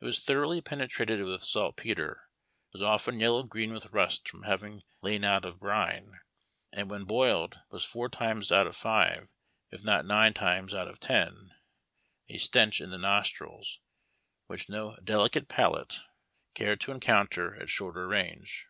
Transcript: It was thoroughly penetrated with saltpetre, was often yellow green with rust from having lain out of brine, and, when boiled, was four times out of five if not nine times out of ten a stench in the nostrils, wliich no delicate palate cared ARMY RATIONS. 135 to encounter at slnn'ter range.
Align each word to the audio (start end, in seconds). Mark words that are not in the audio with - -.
It 0.00 0.04
was 0.04 0.20
thoroughly 0.20 0.60
penetrated 0.60 1.24
with 1.24 1.42
saltpetre, 1.42 2.28
was 2.72 2.80
often 2.80 3.18
yellow 3.18 3.42
green 3.42 3.72
with 3.72 3.86
rust 3.92 4.28
from 4.28 4.44
having 4.44 4.84
lain 5.02 5.24
out 5.24 5.44
of 5.44 5.58
brine, 5.58 6.20
and, 6.72 6.88
when 6.88 7.02
boiled, 7.02 7.58
was 7.72 7.84
four 7.84 8.08
times 8.08 8.52
out 8.52 8.68
of 8.68 8.76
five 8.76 9.26
if 9.72 9.82
not 9.82 10.06
nine 10.06 10.32
times 10.32 10.72
out 10.74 10.86
of 10.86 11.00
ten 11.00 11.56
a 12.28 12.36
stench 12.38 12.80
in 12.80 12.90
the 12.90 12.98
nostrils, 12.98 13.80
wliich 14.48 14.68
no 14.68 14.94
delicate 15.02 15.48
palate 15.48 16.04
cared 16.54 16.80
ARMY 16.84 16.94
RATIONS. 16.98 17.06
135 17.08 17.08
to 17.08 17.58
encounter 17.58 17.60
at 17.60 17.66
slnn'ter 17.68 18.08
range. 18.08 18.66